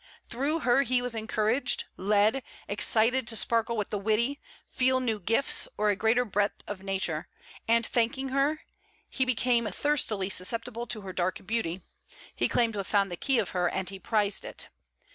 [0.29, 5.67] Through her he was encouraged, led, excited to sparkle with the witty, feel new gifts,
[5.77, 7.27] or a greater breadth of nature;
[7.67, 8.61] and thanking her,
[9.11, 11.83] he became thirstily susceptible to her dark beauty;
[12.35, 14.69] he claimed to have found the key of her, and he prized it.